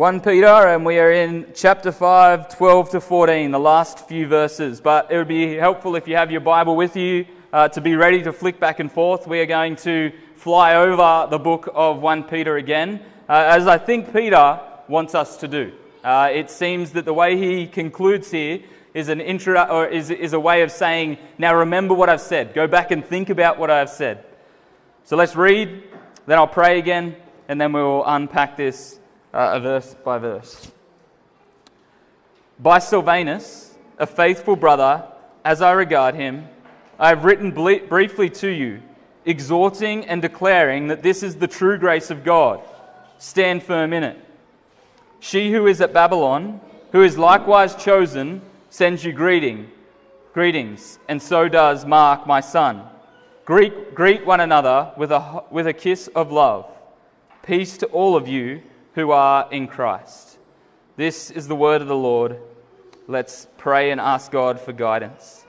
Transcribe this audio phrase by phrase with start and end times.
[0.00, 4.80] 1 Peter, and we are in chapter 5, 12 to 14, the last few verses.
[4.80, 7.94] But it would be helpful if you have your Bible with you uh, to be
[7.96, 9.26] ready to flick back and forth.
[9.26, 13.76] We are going to fly over the book of 1 Peter again, uh, as I
[13.76, 14.58] think Peter
[14.88, 15.70] wants us to do.
[16.02, 18.60] Uh, it seems that the way he concludes here
[18.94, 22.54] is, an intro, or is, is a way of saying, Now remember what I've said.
[22.54, 24.24] Go back and think about what I've said.
[25.04, 25.82] So let's read,
[26.24, 27.16] then I'll pray again,
[27.48, 28.99] and then we'll unpack this
[29.32, 30.70] uh, verse by verse.
[32.58, 35.04] By Silvanus, a faithful brother,
[35.44, 36.48] as I regard him,
[36.98, 38.82] I have written ble- briefly to you,
[39.24, 42.60] exhorting and declaring that this is the true grace of God.
[43.18, 44.18] Stand firm in it.
[45.20, 46.60] She who is at Babylon,
[46.92, 49.70] who is likewise chosen, sends you greeting,
[50.32, 52.82] greetings, and so does Mark, my son.
[53.44, 56.66] Greet, greet one another with a, with a kiss of love.
[57.42, 58.62] Peace to all of you
[58.94, 60.38] who are in Christ.
[60.96, 62.38] This is the word of the Lord.
[63.06, 65.44] Let's pray and ask God for guidance.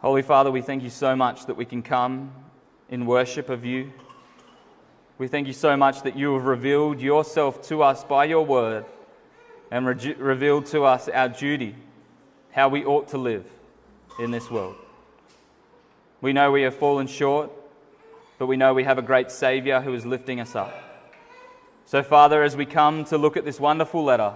[0.00, 2.32] Holy Father, we thank you so much that we can come
[2.88, 3.92] in worship of you.
[5.18, 8.86] We thank you so much that you have revealed yourself to us by your word
[9.70, 11.76] and re- revealed to us our duty
[12.52, 13.44] how we ought to live
[14.18, 14.76] in this world.
[16.20, 17.50] We know we have fallen short,
[18.38, 20.74] but we know we have a great Saviour who is lifting us up.
[21.86, 24.34] So, Father, as we come to look at this wonderful letter,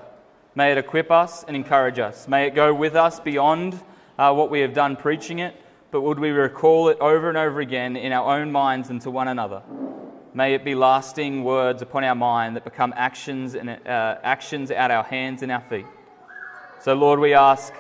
[0.55, 2.27] may it equip us and encourage us.
[2.27, 3.81] May it go with us beyond
[4.19, 5.55] uh, what we have done preaching it,
[5.91, 9.11] but would we recall it over and over again in our own minds and to
[9.11, 9.63] one another?
[10.33, 14.91] May it be lasting words upon our mind that become actions and uh, actions out
[14.91, 15.87] our hands and our feet.
[16.81, 17.73] So, Lord, we ask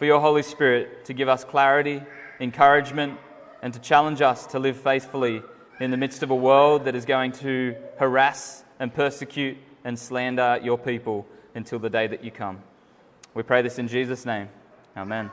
[0.00, 2.02] for your Holy Spirit to give us clarity,
[2.40, 3.18] encouragement,
[3.60, 5.42] and to challenge us to live faithfully
[5.78, 10.58] in the midst of a world that is going to harass and persecute and slander
[10.62, 12.62] your people until the day that you come.
[13.34, 14.48] We pray this in Jesus' name.
[14.96, 15.30] Amen.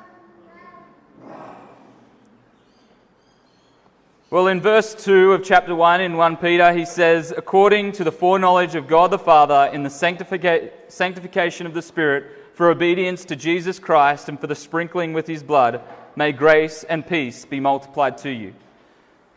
[4.30, 8.12] Well, in verse 2 of chapter 1 in 1 Peter, he says, According to the
[8.12, 13.36] foreknowledge of God the Father in the sanctifica- sanctification of the Spirit, for obedience to
[13.36, 15.80] Jesus Christ and for the sprinkling with his blood,
[16.16, 18.56] may grace and peace be multiplied to you.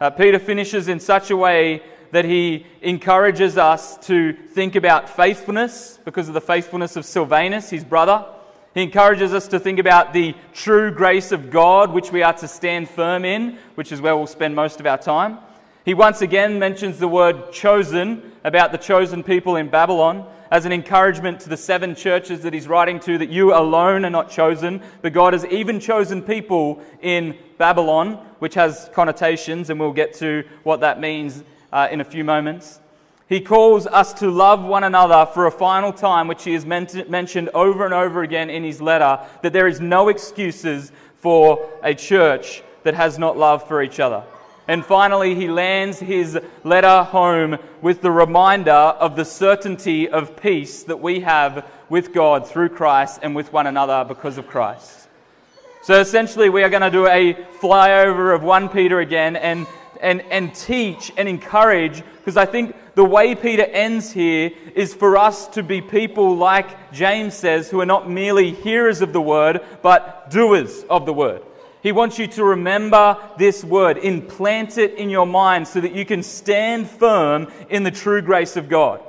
[0.00, 1.82] Uh, Peter finishes in such a way
[2.12, 7.84] that he encourages us to think about faithfulness because of the faithfulness of Silvanus, his
[7.84, 8.24] brother.
[8.72, 12.48] He encourages us to think about the true grace of God, which we are to
[12.48, 15.36] stand firm in, which is where we'll spend most of our time.
[15.84, 20.72] He once again mentions the word chosen about the chosen people in Babylon as an
[20.72, 24.82] encouragement to the seven churches that he's writing to that you alone are not chosen,
[25.00, 30.44] but God has even chosen people in Babylon, which has connotations, and we'll get to
[30.64, 32.80] what that means uh, in a few moments.
[33.28, 37.48] He calls us to love one another for a final time, which he has mentioned
[37.54, 42.64] over and over again in his letter, that there is no excuses for a church
[42.82, 44.24] that has not love for each other.
[44.70, 50.84] And finally, he lands his letter home with the reminder of the certainty of peace
[50.84, 55.08] that we have with God through Christ and with one another because of Christ.
[55.82, 59.66] So essentially, we are going to do a flyover of 1 Peter again and,
[60.00, 65.16] and, and teach and encourage, because I think the way Peter ends here is for
[65.16, 69.62] us to be people like James says, who are not merely hearers of the word,
[69.82, 71.42] but doers of the word.
[71.82, 76.04] He wants you to remember this word, implant it in your mind so that you
[76.04, 79.00] can stand firm in the true grace of God.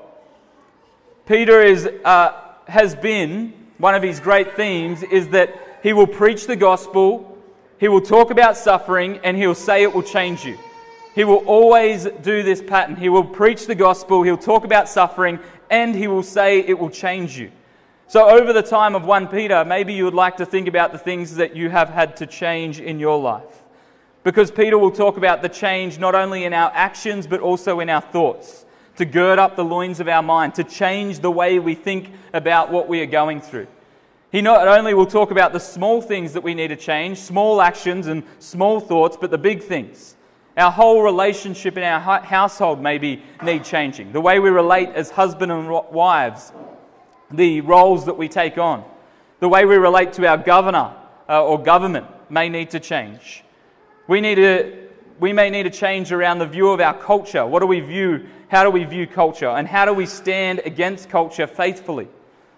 [1.26, 2.34] Peter is, uh,
[2.68, 7.38] has been, one of his great themes is that he will preach the gospel,
[7.80, 10.58] he will talk about suffering, and he'll say it will change you.
[11.14, 12.96] He will always do this pattern.
[12.96, 15.40] He will preach the gospel, he'll talk about suffering,
[15.70, 17.52] and he will say it will change you.
[18.12, 20.98] So, over the time of 1 Peter, maybe you would like to think about the
[20.98, 23.64] things that you have had to change in your life.
[24.26, 27.90] Because Peter will talk about the change not only in our actions, but also in
[27.90, 28.66] our thoughts,
[28.98, 32.70] to gird up the loins of our mind, to change the way we think about
[32.70, 33.68] what we are going through.
[34.30, 37.62] He not only will talk about the small things that we need to change, small
[37.62, 40.18] actions and small thoughts, but the big things.
[40.58, 44.12] Our whole relationship in our household maybe need changing.
[44.12, 46.52] The way we relate as husband and wives
[47.32, 48.84] the roles that we take on.
[49.40, 50.94] The way we relate to our governor
[51.28, 53.44] uh, or government may need to change.
[54.08, 54.90] We, need to,
[55.20, 57.46] we may need to change around the view of our culture.
[57.46, 58.28] What do we view?
[58.50, 59.50] How do we view culture?
[59.50, 62.08] And how do we stand against culture faithfully?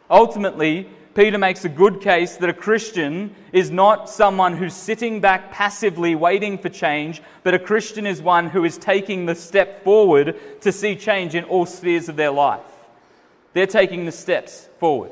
[0.09, 5.51] Ultimately, Peter makes a good case that a Christian is not someone who's sitting back
[5.51, 10.61] passively waiting for change, but a Christian is one who is taking the step forward
[10.61, 12.72] to see change in all spheres of their life.
[13.53, 15.11] They're taking the steps forward.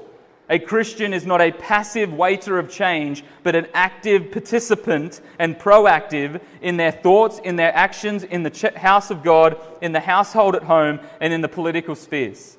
[0.50, 6.42] A Christian is not a passive waiter of change, but an active participant and proactive
[6.62, 10.64] in their thoughts, in their actions, in the house of God, in the household at
[10.64, 12.58] home, and in the political spheres.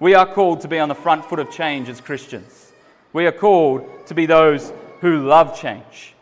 [0.00, 2.72] We are called to be on the front foot of change as Christians.
[3.12, 6.14] We are called to be those who love change.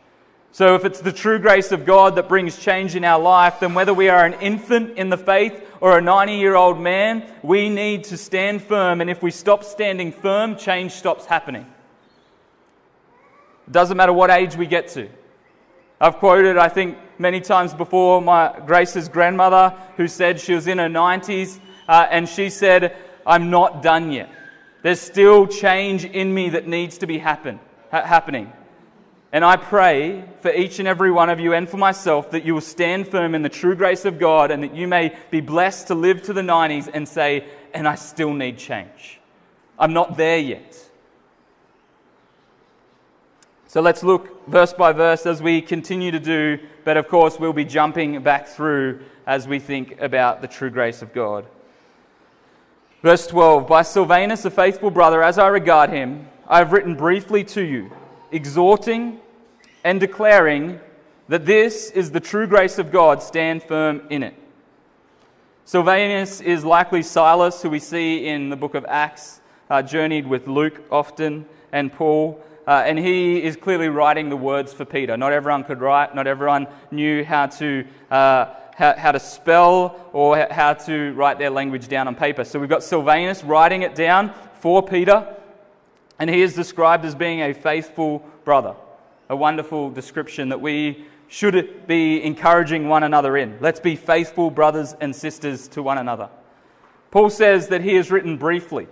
[0.55, 3.73] So, if it's the true grace of God that brings change in our life, then
[3.73, 7.71] whether we are an infant in the faith or a 90 year old man, we
[7.71, 9.01] need to stand firm.
[9.01, 11.67] And if we stop standing firm, change stops happening.
[13.67, 15.09] It doesn't matter what age we get to.
[15.99, 20.77] I've quoted, I think, many times before my Grace's grandmother, who said she was in
[20.77, 22.95] her 90s, uh, and she said,
[23.27, 24.29] I'm not done yet.
[24.83, 27.59] There's still change in me that needs to be happen,
[27.91, 28.53] ha- happening.
[29.33, 32.53] And I pray for each and every one of you and for myself that you
[32.53, 35.87] will stand firm in the true grace of God and that you may be blessed
[35.87, 39.21] to live to the 90s and say, and I still need change.
[39.79, 40.79] I'm not there yet.
[43.69, 47.55] So let's look verse by verse as we continue to do, but of course, we'll
[47.55, 51.47] be jumping back through as we think about the true grace of God.
[53.01, 57.45] Verse 12 By Silvanus, a faithful brother, as I regard him, I have written briefly
[57.45, 57.91] to you,
[58.31, 59.22] exhorting
[59.85, 60.81] and declaring
[61.29, 63.23] that this is the true grace of God.
[63.23, 64.35] Stand firm in it.
[65.65, 69.41] Silvanus is likely Silas, who we see in the book of Acts,
[69.71, 72.43] uh, journeyed with Luke often and Paul.
[72.67, 75.17] Uh, and he is clearly writing the words for Peter.
[75.17, 77.85] Not everyone could write, not everyone knew how to.
[78.11, 82.43] Uh, how, how to spell or how to write their language down on paper.
[82.43, 85.37] So we've got Silvanus writing it down for Peter,
[86.19, 88.75] and he is described as being a faithful brother.
[89.33, 93.57] A wonderful description that we should be encouraging one another in.
[93.63, 96.29] Let's be faithful brothers and sisters to one another.
[97.11, 98.89] Paul says that he has written briefly.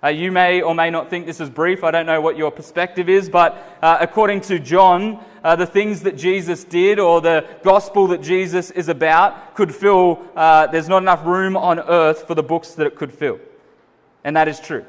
[0.00, 1.82] Uh, you may or may not think this is brief.
[1.82, 6.02] I don't know what your perspective is, but uh, according to John, uh, the things
[6.02, 11.02] that Jesus did or the gospel that Jesus is about could fill, uh, there's not
[11.02, 13.40] enough room on earth for the books that it could fill.
[14.22, 14.86] And that is true.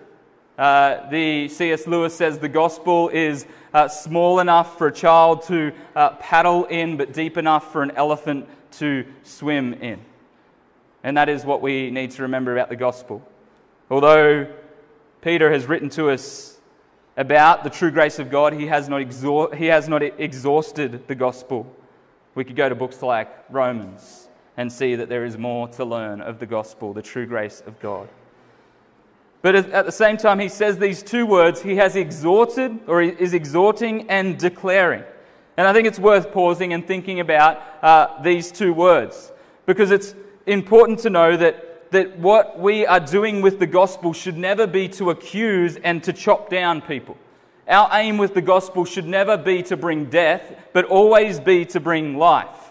[0.58, 1.86] Uh, the C.S.
[1.86, 5.74] Lewis says the gospel is uh, small enough for a child to
[6.20, 10.00] paddle in, but deep enough for an elephant to swim in.
[11.04, 13.22] And that is what we need to remember about the gospel.
[13.90, 14.48] Although
[15.22, 16.56] Peter has written to us
[17.18, 18.54] about the true grace of God.
[18.54, 21.66] He has not, he has not exhausted the gospel.
[22.36, 26.22] We could go to books like Romans and see that there is more to learn
[26.22, 28.08] of the gospel, the true grace of God.
[29.46, 33.36] But at the same time, he says these two words he has exhorted, or is
[33.36, 35.04] exhorting and declaring.
[35.56, 39.32] And I think it's worth pausing and thinking about uh, these two words
[39.68, 40.16] because it's
[40.48, 44.88] important to know that that what we are doing with the gospel should never be
[44.90, 47.16] to accuse and to chop down people.
[47.68, 50.42] Our aim with the gospel should never be to bring death,
[50.74, 52.65] but always be to bring life.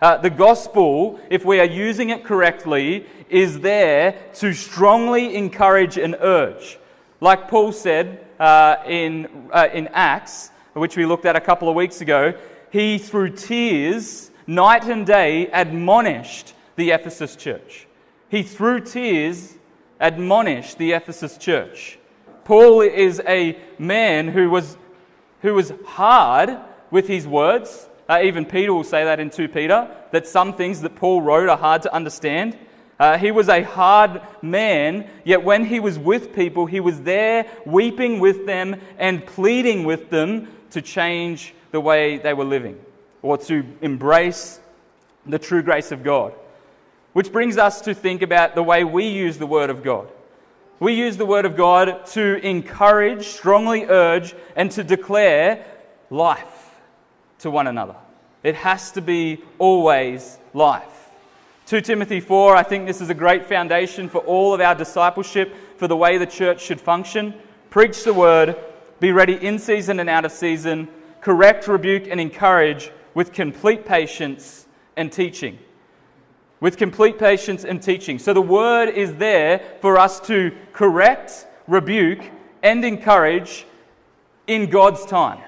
[0.00, 6.16] Uh, the gospel, if we are using it correctly, is there to strongly encourage and
[6.20, 6.78] urge.
[7.20, 11.74] Like Paul said uh, in, uh, in Acts, which we looked at a couple of
[11.74, 12.34] weeks ago,
[12.70, 17.88] he, through tears, night and day, admonished the Ephesus church.
[18.28, 19.54] He, through tears,
[19.98, 21.98] admonished the Ephesus church.
[22.44, 24.76] Paul is a man who was,
[25.42, 26.56] who was hard
[26.90, 27.88] with his words.
[28.08, 31.48] Uh, even Peter will say that in 2 Peter, that some things that Paul wrote
[31.48, 32.56] are hard to understand.
[32.98, 37.46] Uh, he was a hard man, yet when he was with people, he was there
[37.66, 42.80] weeping with them and pleading with them to change the way they were living
[43.20, 44.58] or to embrace
[45.26, 46.32] the true grace of God.
[47.12, 50.08] Which brings us to think about the way we use the Word of God.
[50.80, 55.66] We use the Word of God to encourage, strongly urge, and to declare
[56.10, 56.67] life
[57.40, 57.96] to one another.
[58.42, 61.10] It has to be always life.
[61.66, 65.54] 2 Timothy 4, I think this is a great foundation for all of our discipleship,
[65.76, 67.34] for the way the church should function.
[67.70, 68.56] Preach the Word,
[69.00, 70.88] be ready in season and out of season,
[71.20, 74.66] correct, rebuke, and encourage with complete patience
[74.96, 75.58] and teaching
[76.60, 78.18] with complete patience and teaching.
[78.18, 82.30] So the word is there for us to correct, rebuke,
[82.62, 83.66] and encourage
[84.46, 85.40] in God's time,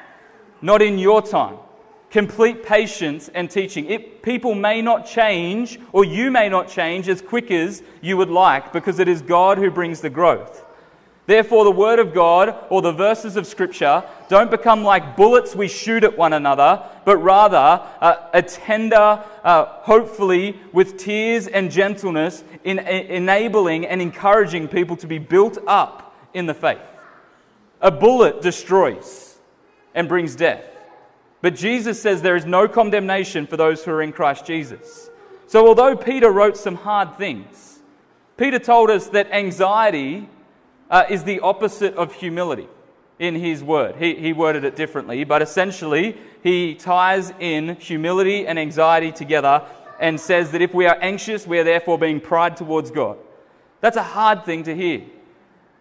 [0.63, 1.57] not in your time.
[2.11, 3.87] Complete patience and teaching.
[3.87, 8.31] It, people may not change, or you may not change as quick as you would
[8.31, 10.65] like, because it is God who brings the growth.
[11.27, 15.69] Therefore, the Word of God or the verses of Scripture don't become like bullets we
[15.69, 22.43] shoot at one another, but rather uh, a tender, uh, hopefully with tears and gentleness,
[22.65, 26.81] in, in enabling and encouraging people to be built up in the faith.
[27.81, 29.39] A bullet destroys
[29.95, 30.65] and brings death.
[31.43, 35.09] But Jesus says there is no condemnation for those who are in Christ Jesus.
[35.47, 37.81] So, although Peter wrote some hard things,
[38.37, 40.29] Peter told us that anxiety
[40.91, 42.69] uh, is the opposite of humility
[43.19, 43.97] in his word.
[43.97, 49.65] He, he worded it differently, but essentially, he ties in humility and anxiety together
[49.99, 53.19] and says that if we are anxious, we are therefore being pride towards God.
[53.81, 55.03] That's a hard thing to hear.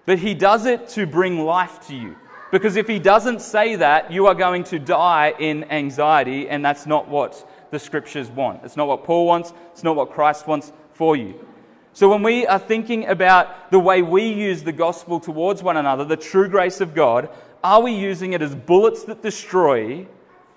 [0.06, 2.16] But he does it to bring life to you.
[2.52, 6.88] Because if he doesn't say that, you are going to die in anxiety, and that's
[6.88, 8.64] not what the scriptures want.
[8.64, 11.46] It's not what Paul wants, it's not what Christ wants for you.
[11.94, 16.06] So, when we are thinking about the way we use the gospel towards one another,
[16.06, 17.30] the true grace of God,
[17.64, 20.08] are we using it as bullets that destroy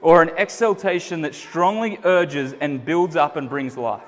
[0.00, 4.02] or an exaltation that strongly urges and builds up and brings life?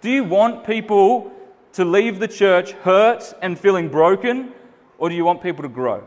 [0.00, 1.32] Do you want people
[1.74, 4.52] to leave the church hurt and feeling broken,
[4.98, 6.04] or do you want people to grow?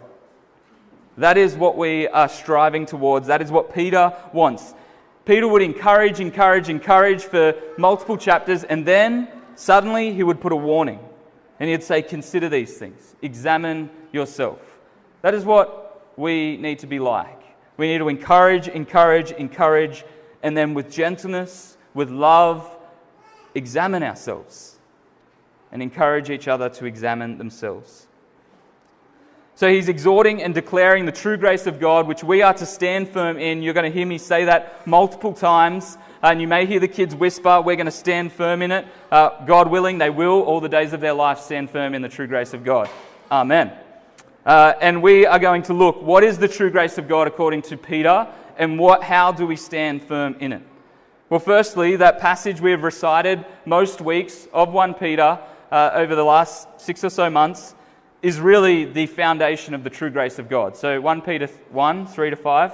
[1.18, 3.28] That is what we are striving towards.
[3.28, 4.74] That is what Peter wants.
[5.26, 10.56] Peter would encourage, encourage, encourage for multiple chapters, and then suddenly he would put a
[10.56, 11.00] warning
[11.60, 14.60] and he'd say, Consider these things, examine yourself.
[15.22, 17.42] That is what we need to be like.
[17.78, 20.06] We need to encourage, encourage, encourage,
[20.44, 22.70] and then with gentleness, with love,
[23.56, 24.78] examine ourselves
[25.72, 28.05] and encourage each other to examine themselves.
[29.58, 33.08] So he's exhorting and declaring the true grace of God, which we are to stand
[33.08, 33.62] firm in.
[33.62, 37.16] You're going to hear me say that multiple times and you may hear the kids
[37.16, 38.86] whisper, We're going to stand firm in it.
[39.12, 42.10] Uh, God willing, they will, all the days of their life, stand firm in the
[42.10, 42.90] true grace of God.
[43.32, 43.72] Amen.
[44.46, 47.62] Uh, and we are going to look what is the true grace of God according
[47.64, 50.64] to Peter, and what, how do we stand firm in it?
[51.30, 55.40] Well, firstly, that passage we have recited most weeks of 1 Peter
[55.72, 57.76] uh, over the last six or so months
[58.22, 60.76] is really the foundation of the true grace of God.
[60.76, 62.72] So 1 Peter 1, 3 to 5.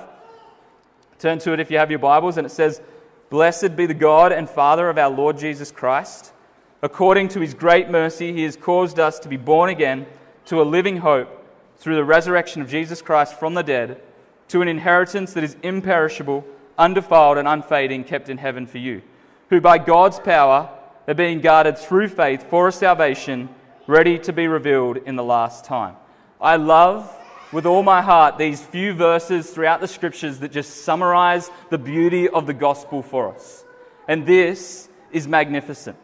[1.19, 2.81] Turn to it if you have your Bibles, and it says,
[3.29, 6.33] Blessed be the God and Father of our Lord Jesus Christ.
[6.81, 10.07] According to his great mercy, he has caused us to be born again
[10.45, 11.29] to a living hope
[11.77, 14.01] through the resurrection of Jesus Christ from the dead,
[14.47, 16.43] to an inheritance that is imperishable,
[16.77, 19.01] undefiled, and unfading, kept in heaven for you,
[19.49, 20.69] who by God's power
[21.07, 23.49] are being guarded through faith for a salvation
[23.91, 25.97] ready to be revealed in the last time.
[26.39, 27.13] I love
[27.51, 32.29] with all my heart these few verses throughout the scriptures that just summarize the beauty
[32.29, 33.65] of the gospel for us.
[34.07, 35.97] And this is magnificent.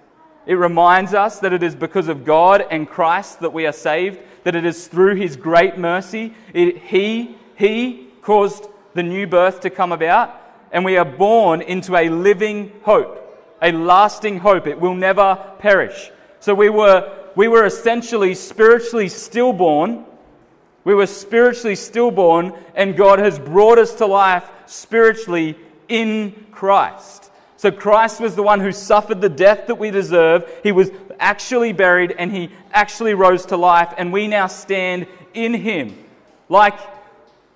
[0.46, 4.20] It reminds us that it is because of God and Christ that we are saved,
[4.44, 6.34] that it is through his great mercy.
[6.53, 10.36] It, he, he caused the new birth to come about,
[10.74, 14.67] and we are born into a living hope, a lasting hope.
[14.67, 16.12] It will never perish.
[16.41, 20.06] So we were, we were essentially spiritually stillborn
[20.88, 25.58] we were spiritually stillborn, and God has brought us to life spiritually
[25.89, 27.29] in Christ.
[27.58, 30.50] So Christ was the one who suffered the death that we deserve.
[30.63, 30.89] He was
[31.20, 36.06] actually buried and he actually rose to life, and we now stand in him.
[36.48, 36.79] Like,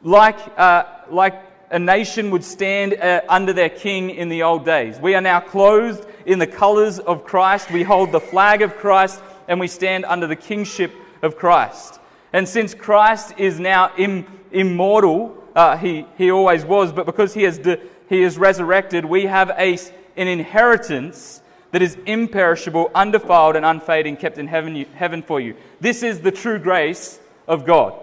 [0.04, 5.00] like, uh, like a nation would stand uh, under their king in the old days.
[5.00, 7.72] We are now clothed in the colors of Christ.
[7.72, 9.22] We hold the flag of Christ
[9.52, 12.00] and we stand under the kingship of Christ.
[12.32, 17.44] And since Christ is now Im- immortal, uh, he, he always was, but because he
[17.44, 19.78] has, de- he is resurrected, we have a,
[20.16, 21.42] an inheritance
[21.72, 25.58] that is imperishable, undefiled, and unfading, kept in heaven, heaven for you.
[25.82, 27.94] This is the true grace of God.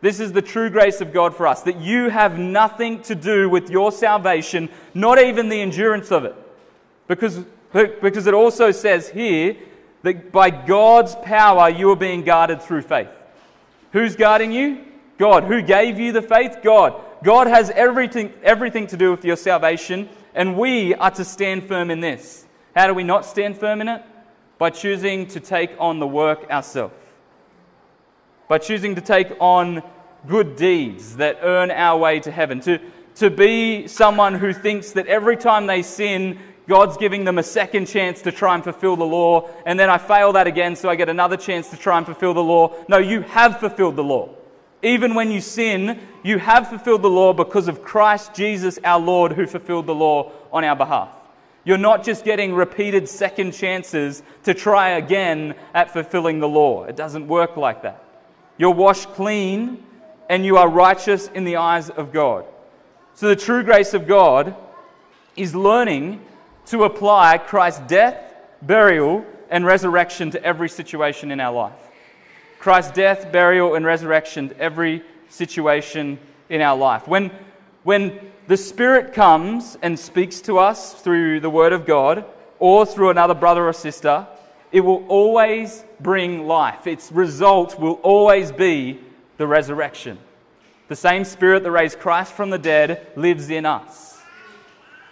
[0.00, 3.50] This is the true grace of God for us that you have nothing to do
[3.50, 6.34] with your salvation, not even the endurance of it.
[7.08, 9.54] Because, because it also says here
[10.02, 13.08] that by God's power you are being guarded through faith.
[13.92, 14.84] Who's guarding you?
[15.18, 15.44] God.
[15.44, 16.58] Who gave you the faith?
[16.62, 17.00] God.
[17.22, 21.90] God has everything, everything to do with your salvation, and we are to stand firm
[21.90, 22.44] in this.
[22.74, 24.02] How do we not stand firm in it?
[24.58, 26.94] By choosing to take on the work ourselves.
[28.48, 29.82] By choosing to take on
[30.26, 32.60] good deeds that earn our way to heaven.
[32.60, 32.80] To,
[33.16, 36.38] to be someone who thinks that every time they sin,
[36.68, 39.98] God's giving them a second chance to try and fulfill the law, and then I
[39.98, 42.74] fail that again, so I get another chance to try and fulfill the law.
[42.88, 44.30] No, you have fulfilled the law.
[44.82, 49.32] Even when you sin, you have fulfilled the law because of Christ Jesus our Lord
[49.32, 51.08] who fulfilled the law on our behalf.
[51.64, 56.84] You're not just getting repeated second chances to try again at fulfilling the law.
[56.84, 58.04] It doesn't work like that.
[58.58, 59.84] You're washed clean,
[60.28, 62.44] and you are righteous in the eyes of God.
[63.14, 64.56] So, the true grace of God
[65.36, 66.20] is learning
[66.66, 71.90] to apply Christ's death, burial, and resurrection to every situation in our life.
[72.58, 77.08] Christ's death, burial, and resurrection to every situation in our life.
[77.08, 77.30] When,
[77.82, 82.24] when the Spirit comes and speaks to us through the Word of God
[82.58, 84.26] or through another brother or sister,
[84.70, 86.86] it will always bring life.
[86.86, 89.00] Its result will always be
[89.36, 90.18] the resurrection.
[90.88, 94.11] The same Spirit that raised Christ from the dead lives in us.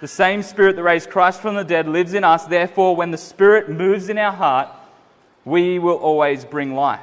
[0.00, 2.46] The same Spirit that raised Christ from the dead lives in us.
[2.46, 4.68] Therefore, when the Spirit moves in our heart,
[5.44, 7.00] we will always bring life.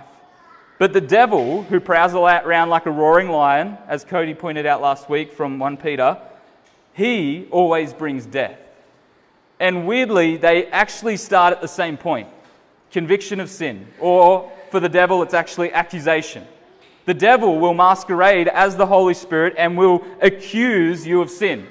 [0.79, 5.09] But the devil, who prowls around like a roaring lion, as Cody pointed out last
[5.09, 6.17] week from 1 Peter,
[6.93, 8.57] he always brings death.
[9.59, 12.27] And weirdly, they actually start at the same point
[12.91, 13.85] conviction of sin.
[13.99, 16.47] Or for the devil, it's actually accusation.
[17.05, 21.67] The devil will masquerade as the Holy Spirit and will accuse you of sin.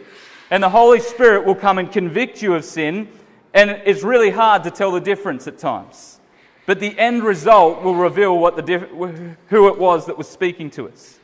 [0.50, 3.08] And the Holy Spirit will come and convict you of sin,
[3.52, 6.20] and it's really hard to tell the difference at times.
[6.66, 10.88] But the end result will reveal what the who it was that was speaking to
[10.88, 11.18] us.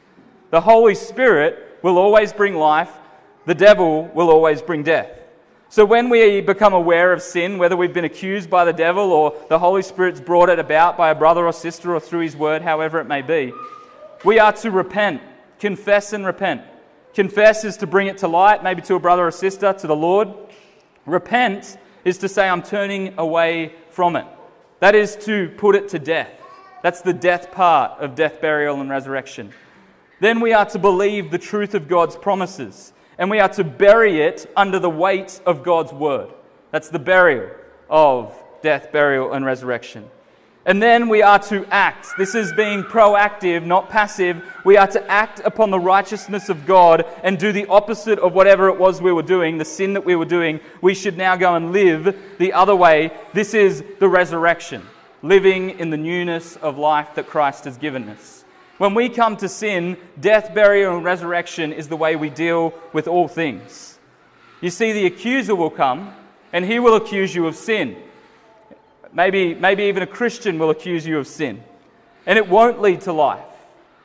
[0.51, 2.93] The Holy Spirit will always bring life,
[3.47, 5.11] the devil will always bring death.
[5.69, 9.35] So when we become aware of sin, whether we've been accused by the devil or
[9.49, 12.61] the Holy Spirit's brought it about by a brother or sister or through his word,
[12.61, 13.53] however it may be,
[14.25, 15.23] we are to repent,
[15.59, 16.63] confess and repent.
[17.15, 19.97] Confess is to bring it to light, maybe to a brother or sister, to the
[19.97, 20.29] Lord.
[21.05, 24.27] Repent is to say, I'm turning away from it.
[24.81, 26.31] That is to put it to death.
[26.83, 29.53] That's the death part of death, burial, and resurrection.
[30.21, 34.21] Then we are to believe the truth of God's promises, and we are to bury
[34.21, 36.33] it under the weight of God's word.
[36.71, 37.51] That's the burial
[37.91, 40.09] of death, burial, and resurrection.
[40.65, 42.09] And then we are to act.
[42.17, 44.45] This is being proactive, not passive.
[44.65, 48.69] We are to act upon the righteousness of God and do the opposite of whatever
[48.69, 50.61] it was we were doing, the sin that we were doing.
[50.81, 53.11] We should now go and live the other way.
[53.33, 54.87] This is the resurrection,
[55.21, 58.45] living in the newness of life that Christ has given us.
[58.79, 63.09] When we come to sin, death, burial, and resurrection is the way we deal with
[63.09, 63.99] all things.
[64.61, 66.15] You see, the accuser will come
[66.53, 67.97] and he will accuse you of sin.
[69.13, 71.63] Maybe, maybe even a Christian will accuse you of sin.
[72.27, 73.45] And it won't lead to life.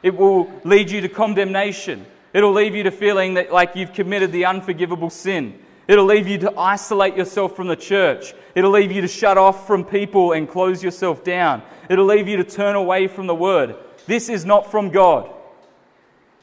[0.04, 2.06] It will lead you to condemnation.
[2.34, 5.60] It'll leave you to feeling that like you've committed the unforgivable sin.
[5.88, 8.34] It'll leave you to isolate yourself from the church.
[8.56, 11.62] It'll leave you to shut off from people and close yourself down.
[11.89, 13.76] It'll leave you to turn away from the word.
[14.06, 15.30] This is not from God.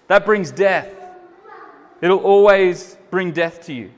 [0.08, 0.90] That brings death.
[2.00, 3.90] It'll always bring death to you.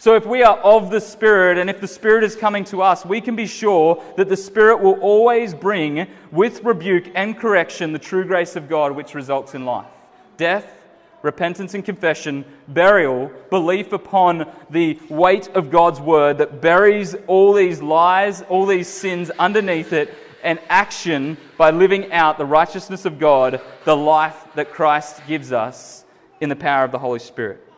[0.00, 3.04] So, if we are of the Spirit and if the Spirit is coming to us,
[3.04, 7.98] we can be sure that the Spirit will always bring, with rebuke and correction, the
[7.98, 9.90] true grace of God which results in life.
[10.38, 10.72] Death,
[11.20, 17.82] repentance and confession, burial, belief upon the weight of God's word that buries all these
[17.82, 23.60] lies, all these sins underneath it, and action by living out the righteousness of God,
[23.84, 26.06] the life that Christ gives us
[26.40, 27.69] in the power of the Holy Spirit.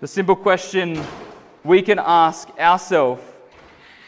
[0.00, 0.98] The simple question
[1.62, 3.22] we can ask ourselves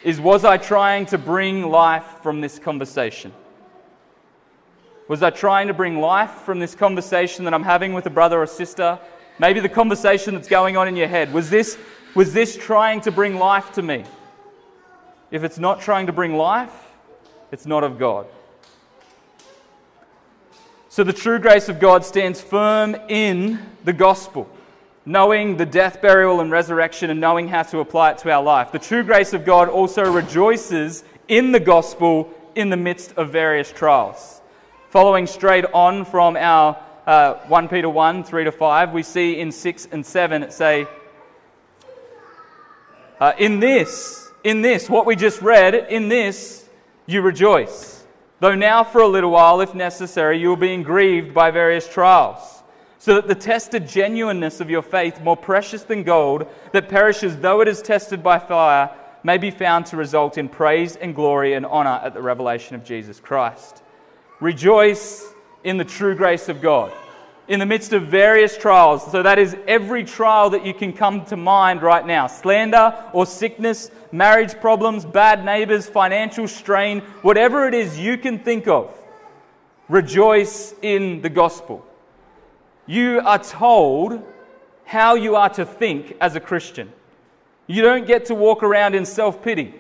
[0.03, 3.31] is Was I trying to bring life from this conversation?
[5.07, 8.41] Was I trying to bring life from this conversation that I'm having with a brother
[8.41, 8.99] or sister?
[9.39, 11.31] Maybe the conversation that's going on in your head.
[11.31, 11.77] Was this,
[12.15, 14.05] was this trying to bring life to me?
[15.31, 16.73] If it's not trying to bring life,
[17.51, 18.27] it's not of God.
[20.89, 24.49] So the true grace of God stands firm in the gospel
[25.05, 28.71] knowing the death, burial, and resurrection, and knowing how to apply it to our life.
[28.71, 33.73] The true grace of God also rejoices in the gospel in the midst of various
[33.73, 34.41] trials.
[34.91, 39.51] Following straight on from our uh, 1 Peter 1 3 to 5, we see in
[39.51, 40.87] 6 and 7 it say,
[43.19, 46.69] uh, In this, in this, what we just read, in this
[47.07, 48.05] you rejoice.
[48.39, 52.52] Though now for a little while, if necessary, you are being grieved by various trials
[53.03, 57.61] so that the tested genuineness of your faith, more precious than gold, that perishes though
[57.61, 61.67] it is tested by fire, may be found to result in praise and glory and
[61.67, 63.83] honor at the revelation of Jesus Christ.
[64.39, 65.27] Rejoice
[65.65, 66.93] in the true grace of God.
[67.49, 71.25] In the midst of various trials, so that is every trial that you can come
[71.25, 77.75] to mind right now slander or sickness, marriage problems, bad neighbors, financial strain, whatever it
[77.75, 78.97] is you can think of,
[79.89, 81.85] rejoice in the gospel.
[82.87, 84.23] You are told
[84.85, 86.93] how you are to think as a Christian.
[87.67, 89.75] You don't get to walk around in self pity.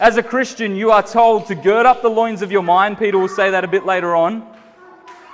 [0.00, 2.98] As a Christian, you are told to gird up the loins of your mind.
[2.98, 4.42] Peter will say that a bit later on.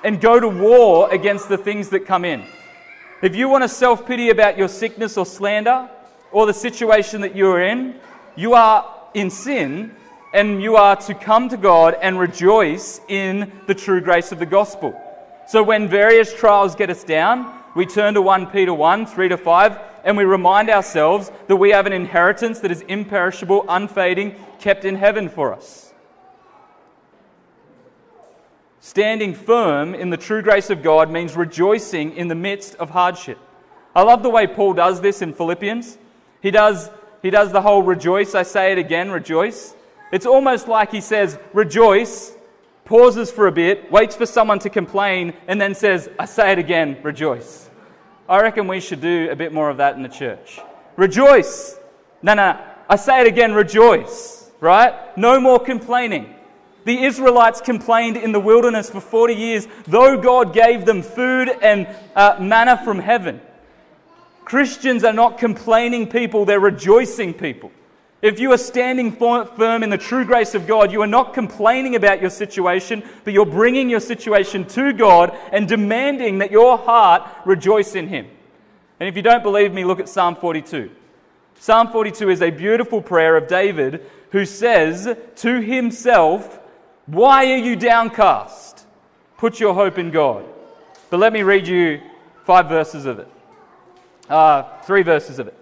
[0.03, 2.43] and go to war against the things that come in.
[3.23, 5.89] If you want to self pity about your sickness or slander
[6.33, 7.97] or the situation that you're in,
[8.35, 9.95] you are in sin
[10.33, 14.47] and you are to come to God and rejoice in the true grace of the
[14.47, 14.99] gospel.
[15.51, 19.37] So when various trials get us down, we turn to 1 Peter 1 3 to
[19.37, 24.85] 5, and we remind ourselves that we have an inheritance that is imperishable, unfading, kept
[24.85, 25.93] in heaven for us.
[28.79, 33.39] Standing firm in the true grace of God means rejoicing in the midst of hardship.
[33.93, 35.99] I love the way Paul does this in Philippians.
[36.43, 36.91] He does,
[37.23, 39.75] he does the whole rejoice, I say it again, rejoice.
[40.13, 42.37] It's almost like he says, rejoice,
[42.91, 46.59] pauses for a bit, waits for someone to complain, and then says, I say it
[46.59, 47.71] again, rejoice.
[48.29, 50.59] I reckon we should do a bit more of that in the church.
[50.97, 51.79] Rejoice.
[52.21, 52.59] No, no.
[52.89, 55.17] I say it again, rejoice, right?
[55.17, 56.35] No more complaining.
[56.85, 61.87] The Israelites complained in the wilderness for 40 years, though God gave them food and
[62.17, 63.41] uh, manna from heaven.
[64.45, 67.71] Christians are not complaining people, they're rejoicing people.
[68.23, 71.97] If you are standing firm in the true grace of God, you are not complaining
[71.97, 77.29] about your situation, but you're bringing your situation to God and demanding that your heart
[77.47, 78.29] rejoice in Him.
[78.99, 80.91] And if you don't believe me, look at Psalm 42.
[81.59, 86.59] Psalm 42 is a beautiful prayer of David who says to himself,
[87.07, 88.87] Why are you downcast?
[89.39, 90.45] Put your hope in God.
[91.09, 92.01] But let me read you
[92.45, 93.29] five verses of it,
[94.29, 95.57] uh, three verses of it.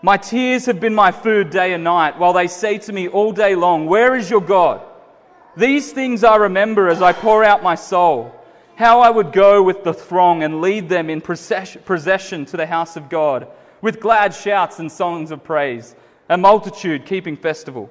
[0.00, 3.32] My tears have been my food day and night, while they say to me all
[3.32, 4.80] day long, Where is your God?
[5.56, 8.32] These things I remember as I pour out my soul.
[8.76, 12.96] How I would go with the throng and lead them in procession to the house
[12.96, 13.48] of God,
[13.80, 15.96] with glad shouts and songs of praise,
[16.28, 17.90] a multitude keeping festival.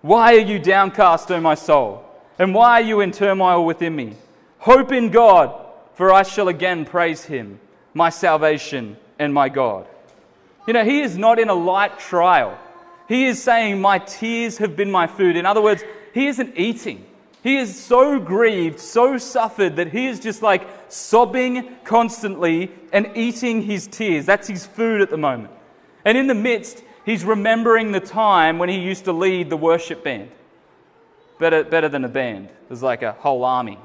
[0.00, 2.04] Why are you downcast, O my soul?
[2.36, 4.16] And why are you in turmoil within me?
[4.58, 5.54] Hope in God,
[5.94, 7.60] for I shall again praise him,
[7.94, 9.86] my salvation and my God.
[10.66, 12.58] You know, he is not in a light trial.
[13.08, 15.36] He is saying, My tears have been my food.
[15.36, 15.82] In other words,
[16.14, 17.04] he isn't eating.
[17.42, 23.62] He is so grieved, so suffered that he is just like sobbing constantly and eating
[23.62, 24.26] his tears.
[24.26, 25.52] That's his food at the moment.
[26.04, 30.04] And in the midst, he's remembering the time when he used to lead the worship
[30.04, 30.30] band.
[31.40, 33.78] Better, better than a band, there's like a whole army.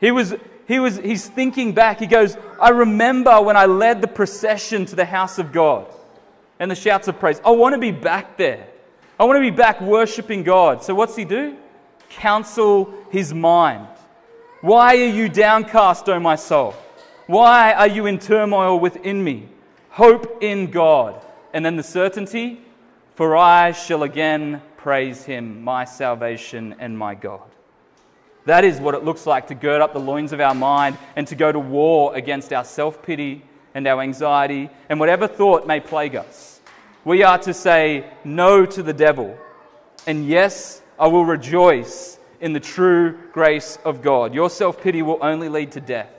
[0.00, 0.34] He was,
[0.66, 1.98] he was, he's thinking back.
[2.00, 5.86] He goes, I remember when I led the procession to the house of God
[6.58, 7.40] and the shouts of praise.
[7.44, 8.66] I want to be back there.
[9.18, 10.82] I want to be back worshiping God.
[10.82, 11.56] So, what's he do?
[12.08, 13.86] Counsel his mind.
[14.60, 16.74] Why are you downcast, O my soul?
[17.26, 19.48] Why are you in turmoil within me?
[19.90, 21.22] Hope in God.
[21.52, 22.60] And then the certainty,
[23.14, 27.53] for I shall again praise him, my salvation and my God.
[28.46, 31.26] That is what it looks like to gird up the loins of our mind and
[31.28, 33.42] to go to war against our self pity
[33.74, 36.60] and our anxiety and whatever thought may plague us.
[37.04, 39.36] We are to say no to the devil.
[40.06, 44.34] And yes, I will rejoice in the true grace of God.
[44.34, 46.10] Your self pity will only lead to death.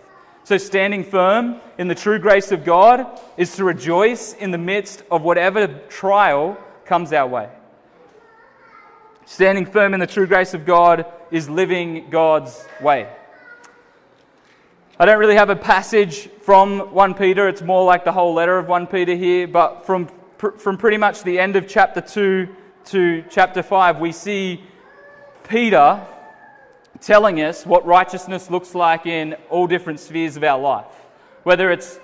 [0.44, 5.04] So, standing firm in the true grace of God is to rejoice in the midst
[5.10, 7.50] of whatever trial comes our way.
[9.26, 13.10] Standing firm in the true grace of God is living God's way.
[14.98, 18.58] I don't really have a passage from 1 Peter, it's more like the whole letter
[18.58, 20.08] of 1 Peter here, but from,
[20.38, 22.48] from pretty much the end of chapter 2
[22.86, 24.64] to chapter 5, we see
[25.50, 26.06] Peter
[27.02, 30.86] telling us what righteousness looks like in all different spheres of our life.
[31.44, 32.00] Whether it's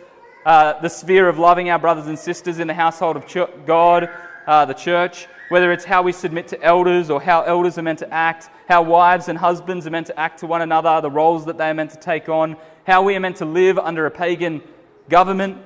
[0.45, 4.09] uh, the sphere of loving our brothers and sisters in the household of ch- God,
[4.47, 7.99] uh, the church, whether it's how we submit to elders or how elders are meant
[7.99, 11.43] to act, how wives and husbands are meant to act to one another, the roles
[11.43, 12.55] that they are meant to take on,
[12.87, 14.61] how we are meant to live under a pagan
[15.09, 15.57] government.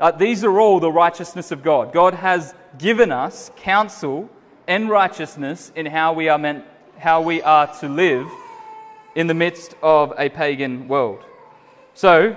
[0.00, 1.92] Uh, these are all the righteousness of God.
[1.92, 4.28] God has given us counsel
[4.66, 6.64] and righteousness in how we are meant,
[6.98, 8.28] how we are to live
[9.14, 11.22] in the midst of a pagan world.
[11.94, 12.36] So,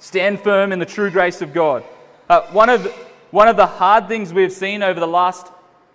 [0.00, 1.84] stand firm in the true grace of God.
[2.28, 2.84] Uh, one, of,
[3.30, 5.52] one of the hard things we've seen over the last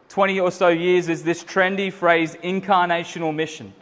[0.10, 3.74] 20 or so years is this trendy phrase, incarnational mission.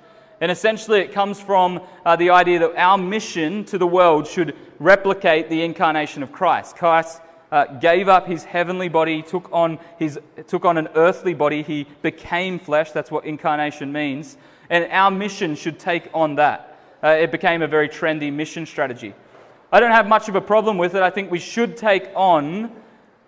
[0.42, 4.56] And essentially, it comes from uh, the idea that our mission to the world should
[4.78, 6.76] replicate the incarnation of Christ.
[6.76, 11.64] Christ uh, gave up his heavenly body, took on, his, took on an earthly body,
[11.64, 12.92] he became flesh.
[12.92, 14.38] That's what incarnation means.
[14.70, 16.78] And our mission should take on that.
[17.02, 19.16] Uh, it became a very trendy mission strategy.
[19.72, 21.02] I don't have much of a problem with it.
[21.02, 22.72] I think we should take on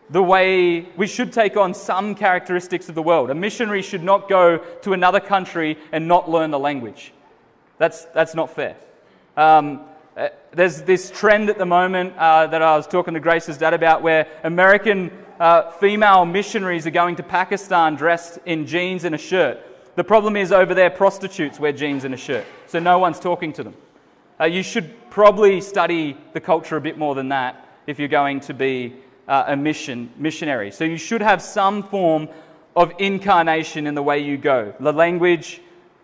[0.10, 3.30] the way we should take on some characteristics of the world.
[3.30, 7.14] A missionary should not go to another country and not learn the language.
[7.78, 8.76] That's, that's not fair.
[9.38, 9.82] Um,
[10.18, 13.74] uh, there's this trend at the moment uh, that I was talking to Grace's dad
[13.74, 19.18] about where American uh, female missionaries are going to Pakistan dressed in jeans and a
[19.18, 19.60] shirt.
[19.96, 23.54] The problem is over there, prostitutes wear jeans and a shirt, so no one's talking
[23.54, 23.76] to them.
[24.40, 28.40] Uh, you should probably study the culture a bit more than that if you're going
[28.42, 28.96] to be
[29.30, 30.72] uh, a mission missionary.
[30.72, 32.28] So you should have some form
[32.76, 34.74] of incarnation in the way you go.
[34.80, 35.62] The language,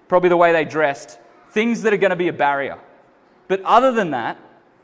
[0.08, 2.78] probably the way they dressed, things that are going to be a barrier.
[3.48, 4.38] But other than that,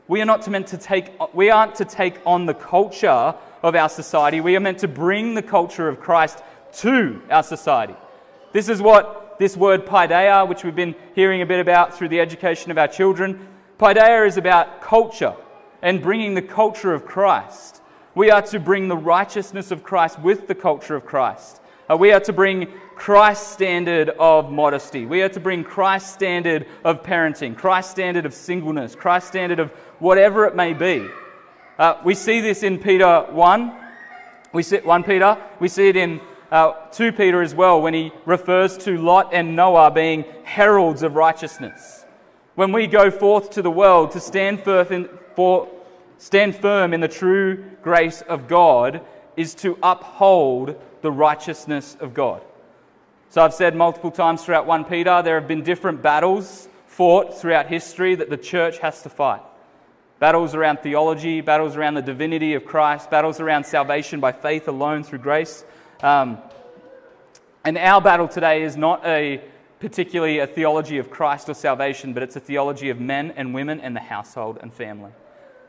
[0.08, 3.88] we are not meant to take we aren't to take on the culture of our
[3.88, 4.40] society.
[4.40, 6.42] We are meant to bring the culture of Christ
[6.78, 7.94] to our society.
[8.52, 12.20] This is what this word paideia, which we've been hearing a bit about through the
[12.20, 15.34] education of our children, paideia is about culture
[15.82, 17.81] and bringing the culture of Christ.
[18.14, 21.62] We are to bring the righteousness of Christ with the culture of Christ.
[21.90, 25.06] Uh, we are to bring Christ's standard of modesty.
[25.06, 29.70] We are to bring Christ's standard of parenting, Christ's standard of singleness, Christ's standard of
[29.98, 31.08] whatever it may be.
[31.78, 33.72] Uh, we see this in Peter 1.
[34.52, 35.38] We see 1 Peter.
[35.58, 36.20] We see it in
[36.50, 41.14] uh, 2 Peter as well when he refers to Lot and Noah being heralds of
[41.14, 42.04] righteousness.
[42.56, 45.66] When we go forth to the world to stand forth in, for
[46.22, 49.00] stand firm in the true grace of God
[49.36, 52.44] is to uphold the righteousness of God.
[53.30, 57.66] So I've said multiple times throughout 1 Peter, there have been different battles fought throughout
[57.66, 59.40] history that the church has to fight.
[60.20, 65.02] Battles around theology, battles around the divinity of Christ, battles around salvation by faith alone
[65.02, 65.64] through grace.
[66.04, 66.38] Um,
[67.64, 69.42] and our battle today is not a
[69.80, 73.80] particularly a theology of Christ or salvation, but it's a theology of men and women
[73.80, 75.10] and the household and family.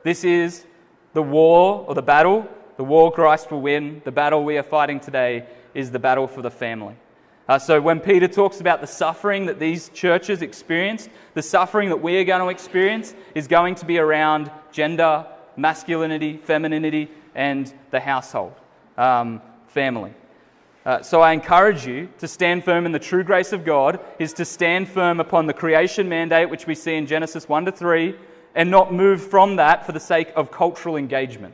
[0.03, 0.65] This is
[1.13, 2.47] the war or the battle.
[2.75, 4.01] The war Christ will win.
[4.03, 6.95] The battle we are fighting today is the battle for the family.
[7.47, 12.01] Uh, so, when Peter talks about the suffering that these churches experienced, the suffering that
[12.01, 15.25] we are going to experience is going to be around gender,
[15.57, 18.53] masculinity, femininity, and the household,
[18.97, 20.13] um, family.
[20.85, 24.33] Uh, so I encourage you to stand firm in the true grace of God, is
[24.33, 28.15] to stand firm upon the creation mandate, which we see in Genesis 1 to 3,
[28.55, 31.53] and not move from that for the sake of cultural engagement.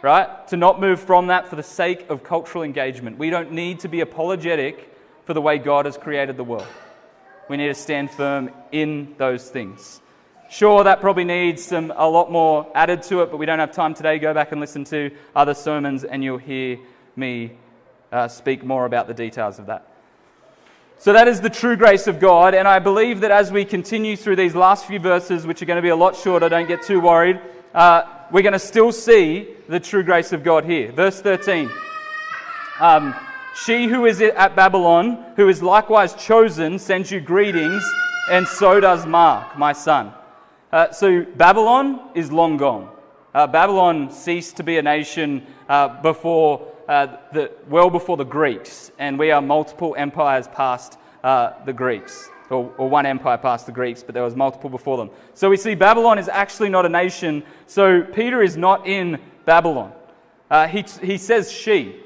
[0.00, 0.46] Right?
[0.48, 3.18] To not move from that for the sake of cultural engagement.
[3.18, 4.94] We don't need to be apologetic
[5.24, 6.66] for the way God has created the world.
[7.48, 10.00] We need to stand firm in those things.
[10.50, 13.72] Sure, that probably needs some, a lot more added to it, but we don't have
[13.72, 14.18] time today.
[14.18, 16.78] Go back and listen to other sermons, and you'll hear
[17.16, 17.52] me
[18.12, 19.86] uh, speak more about the details of that.
[21.00, 22.54] So, that is the true grace of God.
[22.54, 25.76] And I believe that as we continue through these last few verses, which are going
[25.76, 27.40] to be a lot shorter, don't get too worried,
[27.72, 30.90] uh, we're going to still see the true grace of God here.
[30.90, 31.70] Verse 13.
[32.80, 33.14] Um,
[33.54, 37.84] she who is at Babylon, who is likewise chosen, sends you greetings,
[38.28, 40.12] and so does Mark, my son.
[40.72, 42.90] Uh, so, Babylon is long gone.
[43.32, 48.90] Uh, Babylon ceased to be a nation uh, before uh, the, well before the Greeks,
[48.98, 53.72] and we are multiple empires past uh, the Greeks, or, or, one empire past the
[53.72, 55.10] Greeks, but there was multiple before them.
[55.34, 57.42] So we see Babylon is actually not a nation.
[57.66, 59.92] So Peter is not in Babylon.
[60.50, 62.00] Uh, he, he says she.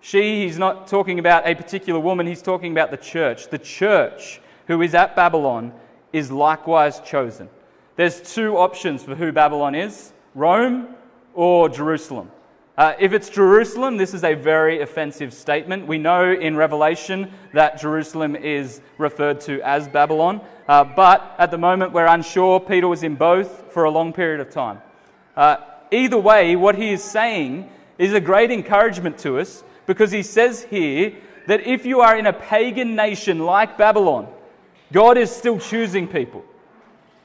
[0.00, 3.48] She, he's not talking about a particular woman, he's talking about the church.
[3.48, 5.72] The church who is at Babylon
[6.12, 7.48] is likewise chosen.
[7.96, 10.94] There's two options for who Babylon is Rome
[11.32, 12.30] or Jerusalem.
[12.76, 15.86] Uh, if it's Jerusalem, this is a very offensive statement.
[15.86, 21.56] We know in Revelation that Jerusalem is referred to as Babylon, uh, but at the
[21.56, 22.60] moment we're unsure.
[22.60, 24.82] Peter was in both for a long period of time.
[25.34, 25.56] Uh,
[25.90, 30.64] either way, what he is saying is a great encouragement to us because he says
[30.64, 31.14] here
[31.46, 34.28] that if you are in a pagan nation like Babylon,
[34.92, 36.44] God is still choosing people.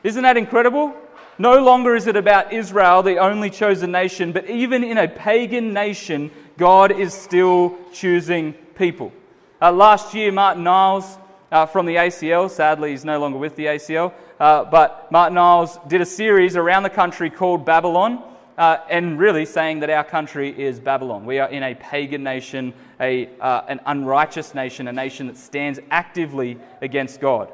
[0.01, 0.95] Isn't that incredible?
[1.41, 5.73] No longer is it about Israel, the only chosen nation, but even in a pagan
[5.73, 9.11] nation, God is still choosing people.
[9.59, 11.17] Uh, last year, Martin Iles
[11.51, 15.79] uh, from the ACL, sadly, he's no longer with the ACL, uh, but Martin Iles
[15.87, 18.21] did a series around the country called Babylon.
[18.55, 21.25] Uh, and really saying that our country is Babylon.
[21.25, 25.79] We are in a pagan nation, a, uh, an unrighteous nation, a nation that stands
[25.89, 27.51] actively against God.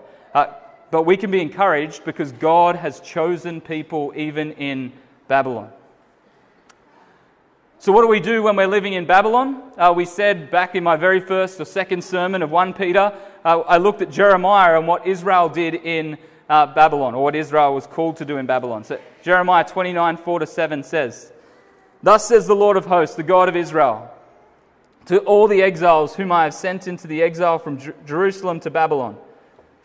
[0.90, 4.94] But we can be encouraged because God has chosen people even in
[5.28, 5.72] Babylon.
[7.80, 9.62] So, what do we do when we're living in Babylon?
[9.78, 13.14] Uh, we said back in my very first or second sermon of 1 Peter,
[13.46, 16.18] uh, I looked at Jeremiah and what Israel did in
[16.50, 18.84] uh, Babylon, or what Israel was called to do in Babylon.
[18.84, 21.32] So, Jeremiah 29 4 to 7 says,
[22.02, 24.10] Thus says the Lord of hosts, the God of Israel,
[25.06, 29.18] to all the exiles whom I have sent into the exile from Jerusalem to Babylon.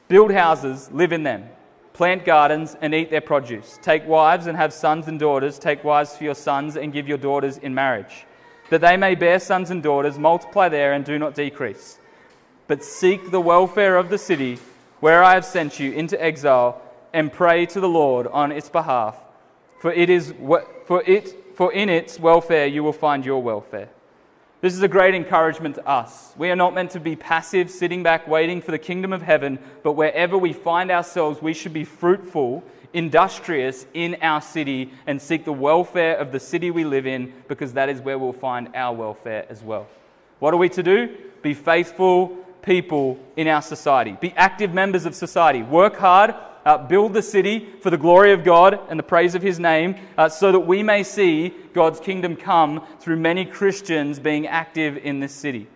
[0.08, 1.48] Build houses, live in them.
[1.92, 3.78] Plant gardens and eat their produce.
[3.82, 5.58] Take wives and have sons and daughters.
[5.58, 8.24] Take wives for your sons and give your daughters in marriage,
[8.70, 11.98] that they may bear sons and daughters, multiply there and do not decrease.
[12.66, 14.58] But seek the welfare of the city
[15.00, 16.80] where I have sent you into exile
[17.12, 19.16] and pray to the Lord on its behalf,
[19.80, 20.32] for it is
[20.86, 23.90] for it for in its welfare you will find your welfare.
[24.62, 26.34] This is a great encouragement to us.
[26.38, 29.58] We are not meant to be passive, sitting back, waiting for the kingdom of heaven,
[29.82, 35.44] but wherever we find ourselves, we should be fruitful, industrious in our city, and seek
[35.44, 38.94] the welfare of the city we live in, because that is where we'll find our
[38.94, 39.88] welfare as well.
[40.38, 41.12] What are we to do?
[41.42, 42.28] Be faithful
[42.62, 47.68] people in our society, be active members of society, work hard uh, build the city
[47.80, 50.82] for the glory of God and the praise of His name, uh, so that we
[50.82, 55.66] may see God's kingdom come through many Christians being active in this city.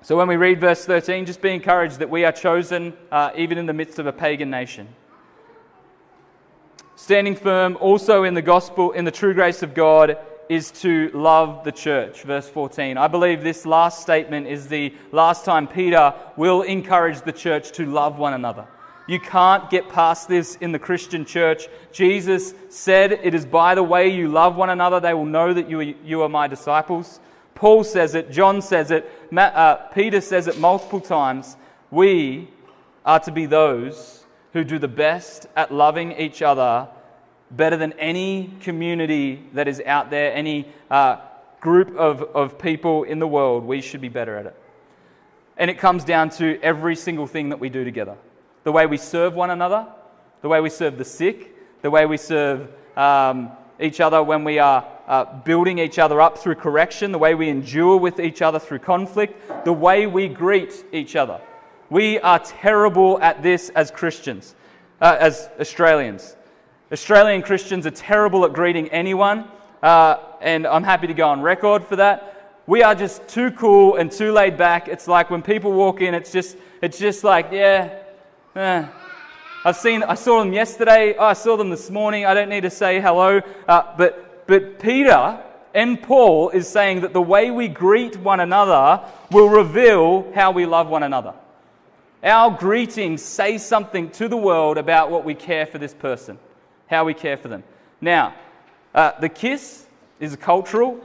[0.00, 3.58] So when we read verse 13, just be encouraged that we are chosen uh, even
[3.58, 4.88] in the midst of a pagan nation.
[6.94, 10.18] Standing firm also in the gospel, in the true grace of God,
[10.48, 12.22] is to love the church.
[12.22, 12.96] Verse 14.
[12.96, 17.86] I believe this last statement is the last time Peter will encourage the church to
[17.86, 18.66] love one another.
[19.08, 21.68] You can't get past this in the Christian church.
[21.92, 25.68] Jesus said, It is by the way you love one another they will know that
[25.70, 27.20] you are, you are my disciples.
[27.54, 31.56] Paul says it, John says it, uh, Peter says it multiple times.
[31.90, 32.48] We
[33.04, 36.88] are to be those who do the best at loving each other
[37.50, 41.16] better than any community that is out there, any uh,
[41.60, 43.64] group of, of people in the world.
[43.64, 44.56] We should be better at it.
[45.56, 48.16] And it comes down to every single thing that we do together
[48.64, 49.86] the way we serve one another,
[50.42, 54.58] the way we serve the sick, the way we serve um, each other when we
[54.58, 58.58] are uh, building each other up through correction, the way we endure with each other
[58.58, 61.40] through conflict, the way we greet each other.
[61.88, 64.54] We are terrible at this as Christians,
[65.00, 66.36] uh, as Australians.
[66.90, 69.44] Australian Christians are terrible at greeting anyone,
[69.82, 72.62] uh, and I'm happy to go on record for that.
[72.66, 74.88] We are just too cool and too laid back.
[74.88, 77.98] It's like when people walk in, it's just, it's just like, yeah,
[78.56, 78.86] eh.
[79.66, 81.14] I've seen, I saw them yesterday.
[81.18, 82.24] Oh, I saw them this morning.
[82.24, 83.42] I don't need to say hello.
[83.66, 85.42] Uh, but, but Peter
[85.74, 90.64] and Paul is saying that the way we greet one another will reveal how we
[90.64, 91.34] love one another.
[92.22, 96.38] Our greetings say something to the world about what we care for this person
[96.88, 97.62] how we care for them.
[98.00, 98.34] Now,
[98.94, 99.86] uh, the kiss
[100.20, 100.98] is cultural,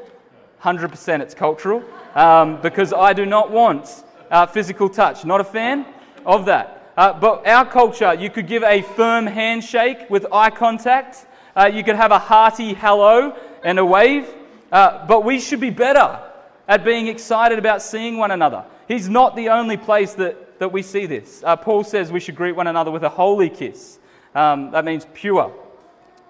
[0.62, 1.84] 100% it's cultural,
[2.16, 5.26] um, because I do not want uh, physical touch.
[5.26, 5.86] Not a fan
[6.26, 6.92] of that.
[6.96, 11.84] Uh, but our culture, you could give a firm handshake with eye contact, uh, you
[11.84, 14.28] could have a hearty hello and a wave,
[14.72, 16.20] uh, but we should be better
[16.68, 18.64] at being excited about seeing one another.
[18.88, 21.44] He's not the only place that, that we see this.
[21.44, 24.00] Uh, Paul says we should greet one another with a holy kiss.
[24.34, 25.54] Um, that means pure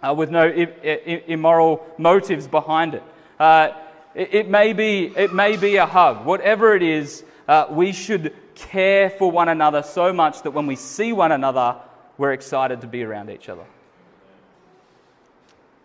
[0.04, 3.04] uh, with no I- I- immoral motives behind it.
[3.40, 3.70] Uh,
[4.14, 4.34] it.
[4.34, 4.50] it.
[4.50, 6.26] may be, it may be a hug.
[6.26, 10.76] Whatever it is, uh, we should care for one another so much that when we
[10.76, 11.78] see one another,
[12.18, 13.66] we're excited to be around each other.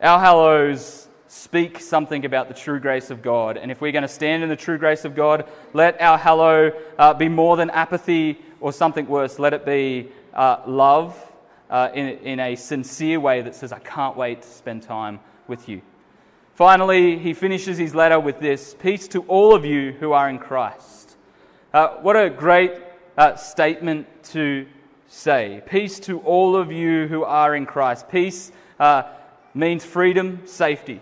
[0.01, 3.57] Our hellos speak something about the true grace of God.
[3.57, 6.71] And if we're going to stand in the true grace of God, let our hello
[6.99, 9.39] uh, be more than apathy or something worse.
[9.39, 11.15] Let it be uh, love
[11.71, 15.69] uh, in, in a sincere way that says, I can't wait to spend time with
[15.69, 15.83] you.
[16.55, 20.39] Finally, he finishes his letter with this Peace to all of you who are in
[20.39, 21.17] Christ.
[21.73, 22.73] Uh, what a great
[23.17, 24.67] uh, statement to
[25.07, 25.63] say.
[25.67, 28.09] Peace to all of you who are in Christ.
[28.09, 29.03] Peace uh,
[29.55, 31.01] means freedom, safety.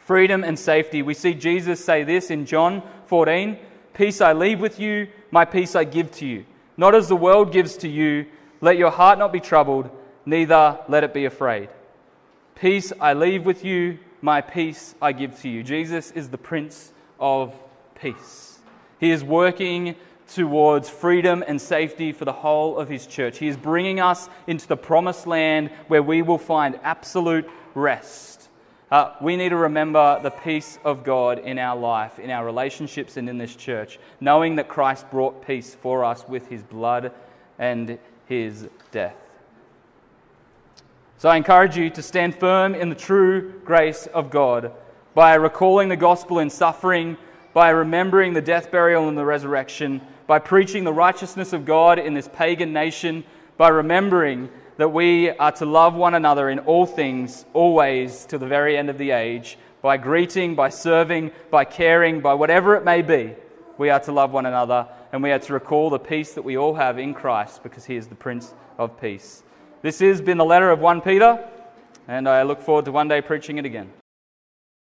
[0.00, 1.02] Freedom and safety.
[1.02, 3.58] We see Jesus say this in John 14
[3.94, 6.44] Peace I leave with you, my peace I give to you.
[6.76, 8.26] Not as the world gives to you,
[8.60, 9.90] let your heart not be troubled,
[10.24, 11.68] neither let it be afraid.
[12.54, 15.62] Peace I leave with you, my peace I give to you.
[15.62, 17.54] Jesus is the Prince of
[18.00, 18.58] Peace.
[18.98, 19.96] He is working
[20.28, 23.38] towards freedom and safety for the whole of His church.
[23.38, 28.48] He is bringing us into the promised land where we will find absolute rest.
[28.90, 33.16] Uh, we need to remember the peace of God in our life, in our relationships,
[33.16, 37.12] and in this church, knowing that Christ brought peace for us with His blood
[37.58, 39.16] and his death.
[41.18, 44.72] So I encourage you to stand firm in the true grace of God
[45.14, 47.16] by recalling the gospel in suffering,
[47.54, 52.12] by remembering the death, burial, and the resurrection, by preaching the righteousness of God in
[52.12, 53.24] this pagan nation,
[53.56, 58.46] by remembering that we are to love one another in all things, always, to the
[58.46, 63.00] very end of the age, by greeting, by serving, by caring, by whatever it may
[63.00, 63.34] be.
[63.78, 66.56] We are to love one another, and we are to recall the peace that we
[66.56, 69.42] all have in Christ because he is the Prince of Peace.
[69.82, 71.46] This has been the letter of 1 Peter,
[72.08, 73.90] and I look forward to one day preaching it again.